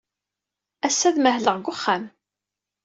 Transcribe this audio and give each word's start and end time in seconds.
Ass-a, 0.87 1.05
ad 1.09 1.17
mahleɣ 1.19 1.55
deg 1.57 1.67
uxxam. 1.73 2.03